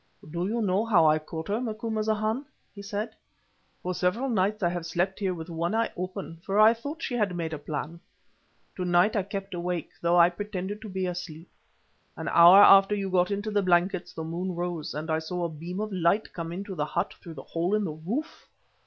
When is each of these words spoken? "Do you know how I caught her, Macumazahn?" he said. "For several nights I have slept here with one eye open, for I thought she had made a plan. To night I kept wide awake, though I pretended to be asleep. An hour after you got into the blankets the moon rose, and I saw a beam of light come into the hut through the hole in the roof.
"Do 0.31 0.47
you 0.47 0.63
know 0.63 0.83
how 0.83 1.05
I 1.05 1.19
caught 1.19 1.47
her, 1.49 1.61
Macumazahn?" 1.61 2.43
he 2.73 2.81
said. 2.81 3.15
"For 3.83 3.93
several 3.93 4.29
nights 4.29 4.63
I 4.63 4.69
have 4.69 4.87
slept 4.87 5.19
here 5.19 5.35
with 5.35 5.47
one 5.47 5.75
eye 5.75 5.91
open, 5.95 6.37
for 6.43 6.59
I 6.59 6.73
thought 6.73 7.03
she 7.03 7.13
had 7.13 7.35
made 7.35 7.53
a 7.53 7.59
plan. 7.59 7.99
To 8.77 8.83
night 8.83 9.15
I 9.15 9.21
kept 9.21 9.53
wide 9.53 9.59
awake, 9.59 9.89
though 10.01 10.17
I 10.19 10.31
pretended 10.31 10.81
to 10.81 10.89
be 10.89 11.05
asleep. 11.05 11.51
An 12.17 12.29
hour 12.29 12.63
after 12.63 12.95
you 12.95 13.11
got 13.11 13.29
into 13.29 13.51
the 13.51 13.61
blankets 13.61 14.11
the 14.11 14.23
moon 14.23 14.55
rose, 14.55 14.95
and 14.95 15.11
I 15.11 15.19
saw 15.19 15.43
a 15.45 15.49
beam 15.49 15.79
of 15.79 15.93
light 15.93 16.33
come 16.33 16.51
into 16.51 16.73
the 16.73 16.85
hut 16.85 17.13
through 17.21 17.35
the 17.35 17.43
hole 17.43 17.75
in 17.75 17.83
the 17.83 17.91
roof. 17.93 18.47